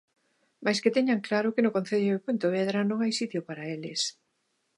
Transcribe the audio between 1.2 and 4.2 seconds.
claro que no concello de Pontevedra non hai sitio para eles.